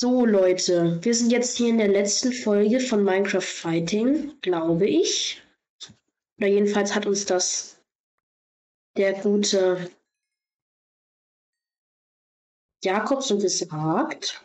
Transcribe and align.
So, 0.00 0.24
Leute, 0.24 1.04
wir 1.04 1.12
sind 1.12 1.32
jetzt 1.32 1.56
hier 1.56 1.70
in 1.70 1.78
der 1.78 1.88
letzten 1.88 2.32
Folge 2.32 2.78
von 2.78 3.02
Minecraft 3.02 3.40
Fighting, 3.40 4.40
glaube 4.42 4.86
ich. 4.86 5.42
Oder 6.38 6.46
jedenfalls 6.46 6.94
hat 6.94 7.04
uns 7.04 7.24
das 7.24 7.82
der 8.96 9.14
gute 9.14 9.90
Jakob 12.84 13.24
so 13.24 13.38
gesagt. 13.38 14.40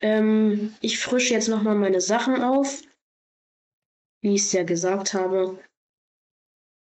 Ähm, 0.00 0.74
ich 0.80 0.98
frische 0.98 1.34
jetzt 1.34 1.46
nochmal 1.46 1.76
meine 1.76 2.00
Sachen 2.00 2.42
auf, 2.42 2.82
wie 4.22 4.34
ich 4.34 4.40
es 4.40 4.50
ja 4.50 4.64
gesagt 4.64 5.14
habe, 5.14 5.62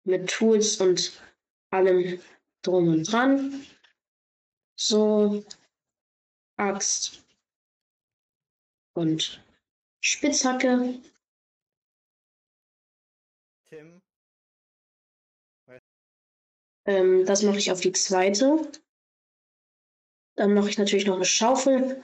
mit 0.06 0.30
Tools 0.30 0.80
und 0.80 1.20
allem 1.72 2.20
drum 2.62 2.86
und 2.86 3.02
dran. 3.10 3.66
So, 4.78 5.44
Axt 6.56 7.24
und 8.94 9.42
Spitzhacke. 10.00 11.00
Tim, 13.66 14.00
Ähm, 16.86 17.24
das 17.24 17.42
mache 17.42 17.58
ich 17.58 17.72
auf 17.72 17.80
die 17.80 17.92
zweite. 17.92 18.70
Dann 20.36 20.52
mache 20.54 20.68
ich 20.68 20.78
natürlich 20.78 21.06
noch 21.06 21.16
eine 21.16 21.24
Schaufel. 21.24 22.02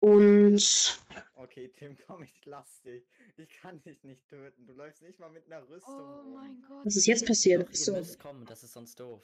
Und 0.00 0.98
okay, 1.34 1.68
Tim, 1.76 1.96
komm, 2.06 2.22
ich 2.22 2.44
lass 2.46 2.82
dich. 2.82 3.06
Ich 3.36 3.50
kann 3.60 3.82
dich 3.82 4.02
nicht 4.02 4.26
töten. 4.28 4.66
Du 4.66 4.72
läufst 4.72 5.02
nicht 5.02 5.18
mal 5.18 5.30
mit 5.30 5.46
einer 5.46 5.66
Rüstung. 5.68 5.94
Oh 5.94 6.22
mein 6.34 6.62
Gott. 6.66 6.86
was 6.86 6.96
ist 6.96 7.06
jetzt 7.06 7.26
passiert? 7.26 7.68
Ihr 7.68 7.76
So, 7.76 7.92
müsst 7.92 8.18
kommen, 8.18 8.44
das 8.46 8.62
ist 8.62 8.72
sonst 8.72 8.98
doof. 8.98 9.22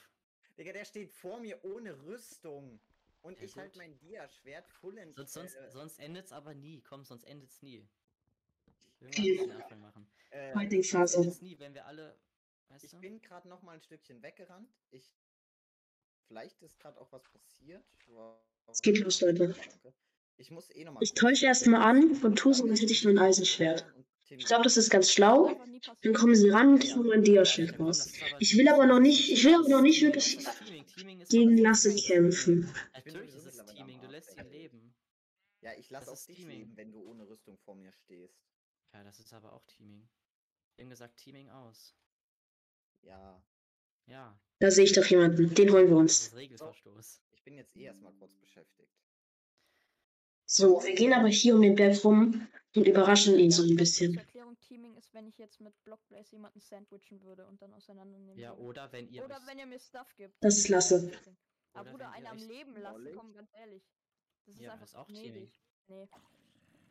Digga, 0.58 0.72
der 0.72 0.84
steht 0.84 1.12
vor 1.12 1.38
mir 1.40 1.62
ohne 1.64 2.02
Rüstung. 2.04 2.80
Und 3.22 3.38
Ja, 3.38 3.44
ich 3.44 3.56
halt 3.56 3.72
gut. 3.72 3.78
mein 3.78 3.98
Dia-Schwert 3.98 4.68
full 4.68 4.96
in 4.98 5.12
Sonst, 5.14 5.32
sonst, 5.32 5.54
äh, 5.56 5.70
sonst 5.72 5.98
endet's 5.98 6.32
aber 6.32 6.54
nie. 6.54 6.80
Komm, 6.82 7.04
sonst 7.04 7.24
endet's 7.24 7.60
nie. 7.62 7.86
Machen. 9.80 10.06
äh, 10.30 10.52
Fighting 10.52 10.82
Sonst 10.82 10.90
Phase. 11.12 11.16
endet's 11.18 11.42
nie, 11.42 11.58
wenn 11.58 11.74
wir 11.74 11.86
alle. 11.86 12.16
Weißt 12.68 12.84
Ich 12.84 12.90
du? 12.92 13.00
bin 13.00 13.20
gerade 13.22 13.48
noch 13.48 13.62
mal 13.62 13.72
ein 13.72 13.80
Stückchen 13.80 14.22
weggerannt. 14.22 14.72
Ich. 14.90 15.12
Vielleicht 16.28 16.62
ist 16.62 16.78
gerade 16.80 17.00
auch 17.00 17.12
was 17.12 17.22
passiert. 17.24 17.84
Es 18.68 18.82
geht 18.82 18.98
los, 18.98 19.20
Leute. 19.20 19.54
Ich 20.38 20.50
muss 20.50 20.70
eh 20.74 20.84
noch 20.84 20.92
mal. 20.92 21.02
Ich 21.02 21.14
täusche 21.14 21.46
erstmal 21.46 21.82
an 21.82 22.20
und 22.22 22.36
tue 22.38 22.52
so, 22.54 22.64
als 22.68 22.80
hätte 22.80 22.92
ich 22.92 23.04
nur 23.04 23.12
ein 23.12 23.18
Eisenschwert. 23.18 23.86
Ich 24.28 24.46
glaube, 24.46 24.64
das 24.64 24.76
ist 24.76 24.90
ganz 24.90 25.10
schlau. 25.10 25.60
Dann 26.02 26.14
kommen 26.14 26.34
sie 26.34 26.50
ran 26.50 26.74
und 26.74 26.84
ich 26.84 26.96
hole 26.96 27.08
mein 27.08 27.22
Dia-Schild 27.22 27.78
raus. 27.78 28.12
Ich 28.40 28.56
will 28.56 28.68
aber 28.68 28.86
noch 28.86 28.98
nicht, 28.98 29.30
ich 29.30 29.44
will 29.44 29.54
aber 29.54 29.68
noch 29.68 29.82
nicht 29.82 30.02
wirklich 30.02 30.38
gegen 31.28 31.56
Lasse 31.58 31.94
kämpfen. 31.94 32.72
Natürlich 32.94 33.34
ist 33.34 33.46
es 33.46 33.64
Teaming, 33.66 34.00
du 34.00 34.08
lässt 34.08 34.36
ihn 34.36 34.50
leben. 34.50 34.94
Ja, 35.60 35.70
ich 35.78 35.90
lasse 35.90 36.10
auch 36.10 36.26
dich 36.26 36.36
Teaming. 36.36 36.58
leben, 36.58 36.76
wenn 36.76 36.92
du 36.92 37.02
ohne 37.02 37.28
Rüstung 37.28 37.56
vor 37.58 37.74
mir 37.74 37.92
stehst. 37.92 38.36
Ja, 38.92 39.04
das 39.04 39.18
ist 39.20 39.32
aber 39.32 39.52
auch 39.52 39.64
Teaming. 39.66 40.08
Eben 40.78 40.90
gesagt, 40.90 41.16
Teaming 41.16 41.48
aus. 41.50 41.94
Ja. 43.02 43.42
Ja, 44.08 44.38
Da 44.60 44.70
sehe 44.70 44.84
ich 44.84 44.92
doch 44.92 45.04
jemanden. 45.06 45.52
Den 45.54 45.72
holen 45.72 45.88
wir 45.88 45.96
uns. 45.96 46.32
Regelverstoß. 46.34 47.20
Ich 47.32 47.42
bin 47.42 47.54
jetzt 47.54 47.74
eh 47.76 47.82
erstmal 47.84 48.12
kurz 48.12 48.34
beschäftigt. 48.36 48.92
So, 50.46 50.82
wir 50.84 50.94
gehen 50.94 51.12
aber 51.12 51.26
hier 51.28 51.54
um 51.56 51.62
den 51.62 51.74
Berg 51.74 52.04
rum 52.04 52.46
und 52.76 52.86
überraschen 52.86 53.36
ihn 53.38 53.50
so 53.50 53.64
ein 53.64 53.74
bisschen. 53.74 54.16
Erklärung, 54.16 54.56
Teaming 54.60 54.94
ist, 54.96 55.12
wenn 55.12 55.26
ich 55.26 55.36
jetzt 55.38 55.60
mit 55.60 55.74
Blockblaze 55.84 56.36
jemanden 56.36 56.60
sandwichen 56.60 57.20
würde 57.22 57.44
und 57.46 57.60
dann 57.60 57.74
auseinandernehmen 57.74 58.38
Ja, 58.38 58.54
oder 58.54 58.90
wenn 58.92 59.08
ihr. 59.08 59.24
Oder 59.24 59.40
wenn 59.46 59.58
ihr 59.58 59.66
mir 59.66 59.80
Stuff 59.80 60.14
gibt. 60.16 60.34
Das 60.40 60.56
ist 60.58 60.68
Lasse. 60.68 61.10
Aber 61.72 61.90
Bruder, 61.90 62.10
einen 62.12 62.26
am 62.28 62.38
Leben 62.38 62.76
lassen, 62.76 63.08
komm, 63.16 63.34
ganz 63.34 63.50
ehrlich. 63.54 63.82
Das 64.46 64.54
ist 64.54 64.60
Ja, 64.60 64.72
einfach 64.72 64.86
ist 64.86 64.94
auch 64.96 65.08
gnädig. 65.08 65.32
Teaming. 65.32 65.50
Nee, 65.88 66.08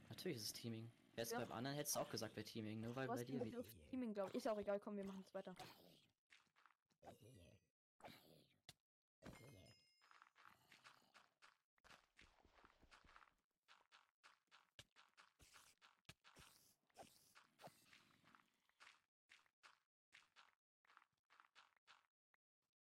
Natürlich 0.10 0.38
ist 0.38 0.44
es 0.44 0.54
Teaming. 0.54 0.92
Wär's 1.16 1.32
Ja. 1.32 1.40
beim 1.40 1.52
anderen, 1.54 1.78
hättest 1.78 1.96
du 1.96 2.02
auch 2.02 2.10
gesagt, 2.10 2.36
bei 2.36 2.44
Teaming. 2.44 2.82
Nur 2.82 2.96
weil 2.96 3.08
du 3.08 3.14
bei 3.14 3.24
dir. 3.24 3.64
Teaming, 3.90 4.14
glaube 4.14 4.32
ich. 4.32 4.38
Ist 4.38 4.48
auch 4.50 4.58
egal, 4.60 4.80
komm, 4.82 4.98
wir 4.98 5.06
machen 5.06 5.24
es 5.26 5.34
weiter. 5.34 5.56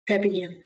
Hier. 0.09 0.65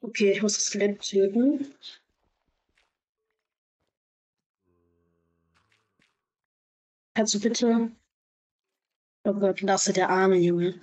Okay, 0.00 0.32
ich 0.32 0.42
muss 0.42 0.54
das 0.54 0.66
Skelett 0.66 1.00
töten. 1.02 1.66
Kannst 7.18 7.34
du 7.34 7.40
bitte. 7.40 7.90
Oh 9.24 9.32
Gott, 9.34 9.60
lasse 9.60 9.92
der 9.92 10.08
arme 10.08 10.36
Junge. 10.36 10.80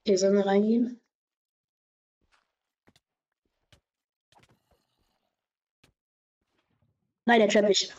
Okay, 0.00 0.16
sollen 0.16 0.36
wir 0.36 0.46
reingehen? 0.46 0.98
Nein, 7.26 7.40
der 7.40 7.48
trappt 7.50 7.68
mich. 7.68 7.92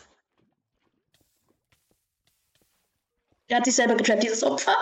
Der 3.54 3.60
hat 3.60 3.66
sich 3.66 3.76
selber 3.76 3.94
getrappt, 3.94 4.24
dieses 4.24 4.42
Opfer. 4.42 4.76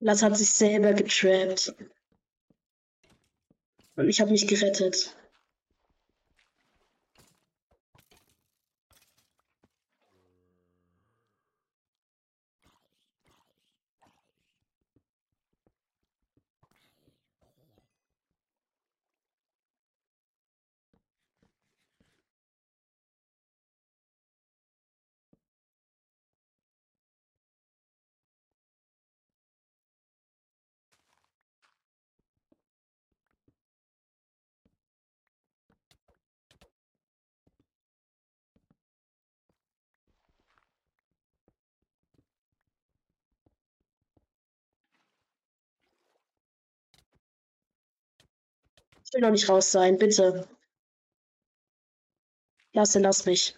Lass 0.00 0.22
hat 0.24 0.36
sich 0.36 0.50
selber 0.50 0.92
getrappt. 0.92 1.72
Und 3.94 4.08
ich 4.08 4.20
habe 4.20 4.32
mich 4.32 4.48
gerettet. 4.48 5.14
Ich 49.06 49.14
will 49.14 49.20
noch 49.20 49.30
nicht 49.30 49.48
raus 49.48 49.70
sein, 49.70 49.98
bitte. 49.98 50.48
Lasse, 52.72 52.98
lass 52.98 53.24
mich. 53.24 53.56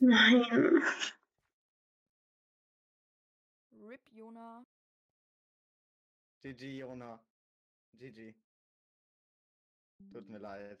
Nein. 0.00 0.82
RIP 3.70 4.12
Jona. 4.12 4.66
GG, 6.42 6.78
Jona. 6.78 7.24
GG. 7.94 8.34
Tut 10.12 10.28
mir 10.28 10.38
leid. 10.38 10.80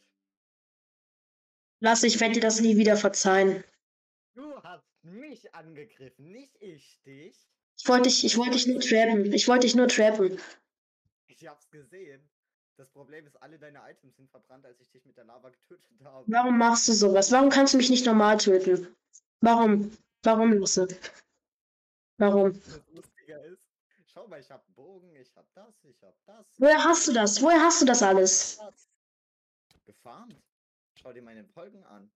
Lass, 1.80 2.02
ich 2.02 2.18
werde 2.20 2.34
dir 2.34 2.40
das 2.40 2.60
nie 2.60 2.76
wieder 2.76 2.96
verzeihen. 2.96 3.62
Du 4.34 4.60
hast 4.64 4.84
mich 5.02 5.54
angegriffen, 5.54 6.32
nicht 6.32 6.56
ich 6.60 7.00
dich. 7.02 7.48
Ich 7.78 7.86
wollte 7.86 8.08
dich, 8.08 8.24
ich 8.24 8.36
wollte 8.36 8.52
dich 8.52 8.66
nur 8.66 8.80
trappen. 8.80 9.32
Ich 9.32 9.46
wollte 9.46 9.66
dich 9.66 9.76
nur 9.76 9.86
trappen. 9.88 10.40
Ich 11.28 11.46
hab's 11.46 11.70
gesehen. 11.70 12.28
Das 12.76 12.90
Problem 12.90 13.26
ist, 13.26 13.36
alle 13.42 13.58
deine 13.58 13.80
Items 13.90 14.16
sind 14.16 14.30
verbrannt, 14.30 14.66
als 14.66 14.78
ich 14.80 14.90
dich 14.90 15.04
mit 15.06 15.16
der 15.16 15.24
Lava 15.24 15.48
getötet 15.68 16.04
habe. 16.04 16.24
Warum 16.28 16.58
machst 16.58 16.88
du 16.88 16.92
sowas? 16.92 17.32
Warum 17.32 17.48
kannst 17.48 17.72
du 17.74 17.78
mich 17.78 17.90
nicht 17.90 18.06
normal 18.06 18.36
töten? 18.36 18.94
Warum? 19.40 19.96
Warum, 20.22 20.52
Lusse? 20.52 20.88
Warum? 22.18 22.52
Das 22.52 22.82
lustiger 22.92 23.44
ist. 23.44 23.68
Schau 24.06 24.26
mal, 24.28 24.40
ich 24.40 24.50
hab 24.50 24.66
Bogen, 24.74 25.14
ich 25.16 25.34
hab 25.36 25.46
das, 25.54 25.74
ich 25.84 26.02
hab 26.02 26.14
das. 26.24 26.46
Woher 26.58 26.82
hast 26.82 27.06
du 27.08 27.12
das? 27.12 27.40
Woher 27.42 27.60
hast 27.60 27.82
du 27.82 27.86
das 27.86 28.02
alles? 28.02 28.58
Gefarmt. 29.84 30.34
Schau 30.94 31.12
dir 31.12 31.22
meine 31.22 31.44
Folgen 31.44 31.84
an. 31.84 32.10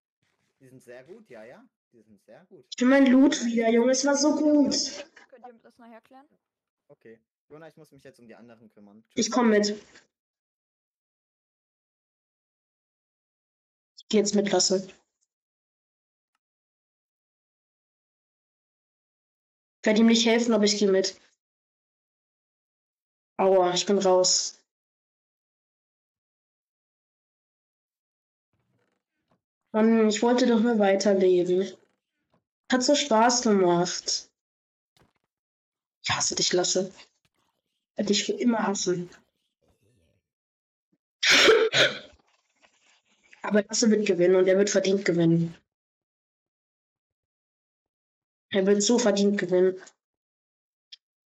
Die 0.60 0.68
sind 0.68 0.82
sehr 0.82 1.04
gut, 1.04 1.28
ja, 1.28 1.44
ja. 1.44 1.64
Die 1.92 2.02
sind 2.02 2.22
sehr 2.22 2.44
gut. 2.46 2.64
Ich 2.74 2.80
will 2.80 2.88
mein 2.88 3.06
Loot 3.06 3.44
wieder, 3.44 3.70
Junge. 3.70 3.92
Es 3.92 4.04
war 4.04 4.16
so 4.16 4.34
gut. 4.34 4.74
Könnt 5.28 5.46
ihr 5.46 5.60
das 5.62 5.78
nachher 5.78 6.00
klären? 6.02 6.26
Okay. 6.88 7.18
Jona, 7.50 7.66
ich 7.66 7.76
muss 7.76 7.90
mich 7.90 8.04
jetzt 8.04 8.20
um 8.20 8.28
die 8.28 8.36
anderen 8.36 8.70
kümmern. 8.70 9.02
Ich 9.14 9.28
komme 9.28 9.58
mit. 9.58 9.70
Ich 13.96 14.08
geh 14.08 14.18
jetzt 14.18 14.36
mit, 14.36 14.52
Lasse. 14.52 14.86
Ich 19.80 19.86
werde 19.86 20.00
ihm 20.00 20.06
nicht 20.06 20.26
helfen, 20.26 20.52
aber 20.52 20.62
ich 20.62 20.78
gehe 20.78 20.92
mit. 20.92 21.20
Aua, 23.36 23.74
ich 23.74 23.84
bin 23.84 23.98
raus. 23.98 24.62
Mann, 29.72 30.08
ich 30.08 30.22
wollte 30.22 30.46
doch 30.46 30.60
nur 30.60 30.78
weiterleben. 30.78 31.76
Hat 32.70 32.84
so 32.84 32.94
Spaß 32.94 33.42
gemacht. 33.42 34.30
Ich 36.04 36.10
hasse 36.10 36.36
dich, 36.36 36.52
Lasse. 36.52 36.92
Werde 38.00 38.14
dich 38.14 38.24
für 38.24 38.32
immer 38.32 38.66
hassen. 38.66 39.10
Aber 43.42 43.62
Lasse 43.62 43.90
wird 43.90 44.06
gewinnen 44.06 44.36
und 44.36 44.48
er 44.48 44.56
wird 44.56 44.70
verdient 44.70 45.04
gewinnen. 45.04 45.54
Er 48.48 48.64
wird 48.64 48.82
so 48.82 48.98
verdient 48.98 49.36
gewinnen. 49.36 49.78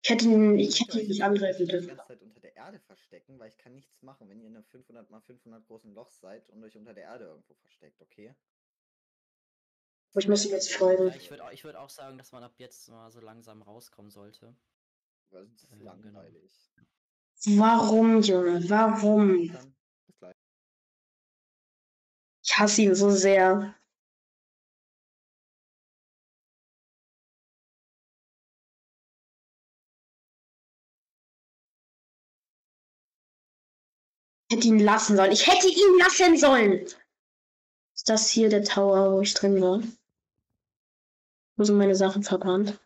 Ich 0.05 0.11
hätte 0.11 0.26
ihn, 0.26 0.61
ich 0.61 0.78
hätte 0.78 1.00
ihn 1.00 1.08
nicht 1.08 1.25
angreifen 1.25 1.67
die 1.67 1.72
dürfen. 1.72 1.88
ganze 1.88 2.06
Zeit 2.06 2.22
unter 2.22 2.38
der 2.38 2.55
Erde 2.55 2.78
verstecken, 2.87 3.40
weil 3.40 3.49
ich 3.49 3.58
kann 3.58 3.75
nichts 3.75 4.00
machen, 4.02 4.28
wenn 4.28 4.40
ihr 4.40 4.46
in 4.46 4.55
einem 4.55 4.64
500 4.64 5.11
mal 5.11 5.23
500 5.23 5.66
großen 5.66 5.93
Loch 5.93 6.12
seid 6.12 6.49
und 6.50 6.62
euch 6.62 6.76
unter 6.76 6.94
der 6.94 7.02
Erde 7.02 7.25
irgendwo 7.25 7.55
versteckt, 7.55 8.00
okay? 8.00 8.32
Ich 10.14 10.28
muss 10.28 10.44
ihm 10.44 10.52
jetzt 10.52 10.73
folgen. 10.73 11.12
Ich 11.16 11.31
würde 11.31 11.44
auch, 11.44 11.50
ich 11.50 11.64
würd 11.64 11.75
auch 11.75 11.90
sagen, 11.90 12.16
dass 12.16 12.31
man 12.31 12.44
ab 12.44 12.55
jetzt 12.58 12.88
mal 12.90 13.11
so 13.11 13.19
langsam 13.19 13.61
rauskommen 13.61 14.12
sollte. 14.12 14.55
Weil 15.31 15.47
sonst 15.47 15.62
ist 15.62 15.65
es 15.65 15.71
Ja, 15.71 15.77
genau. 15.77 15.91
langweilig. 15.91 16.71
Warum, 17.47 18.21
Junge? 18.21 18.69
Warum? 18.69 19.50
Ich 22.43 22.59
hasse 22.59 22.82
ihn 22.82 22.94
so 22.94 23.11
sehr. 23.11 23.75
Ich 34.49 34.56
hätte 34.56 34.67
ihn 34.67 34.81
lassen 34.81 35.17
sollen. 35.17 35.31
Ich 35.33 35.47
hätte 35.47 35.69
ihn 35.69 35.99
lassen 35.99 36.37
sollen. 36.37 36.87
Ist 37.94 38.09
das 38.09 38.29
hier 38.29 38.49
der 38.49 38.65
Tower, 38.65 39.12
wo 39.12 39.21
ich 39.21 39.33
drin 39.35 39.61
war? 39.61 39.81
Wo 41.56 41.65
sind 41.65 41.76
meine 41.76 41.94
Sachen 41.94 42.23
verbrannt? 42.25 42.81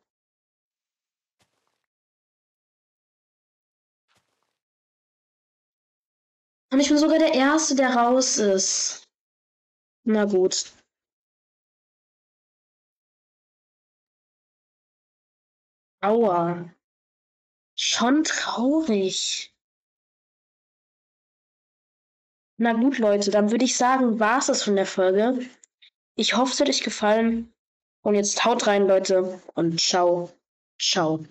Und 6.74 6.80
ich 6.80 6.88
bin 6.88 6.98
sogar 6.98 7.20
der 7.20 7.34
Erste, 7.34 7.76
der 7.76 7.94
raus 7.94 8.36
ist. 8.36 9.08
Na 10.02 10.24
gut. 10.24 10.72
Aua. 16.00 16.68
Schon 17.78 18.24
traurig. 18.24 19.54
Na 22.56 22.72
gut, 22.72 22.98
Leute, 22.98 23.30
dann 23.30 23.52
würde 23.52 23.64
ich 23.64 23.76
sagen, 23.76 24.18
war 24.18 24.38
es 24.38 24.46
das 24.46 24.64
von 24.64 24.74
der 24.74 24.86
Folge. 24.86 25.48
Ich 26.16 26.34
hoffe, 26.36 26.54
es 26.54 26.60
hat 26.60 26.68
euch 26.68 26.82
gefallen. 26.82 27.54
Und 28.02 28.16
jetzt 28.16 28.44
haut 28.44 28.66
rein, 28.66 28.88
Leute. 28.88 29.40
Und 29.54 29.80
ciao. 29.80 30.32
Ciao. 30.80 31.24